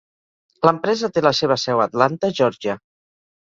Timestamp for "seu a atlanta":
1.67-2.33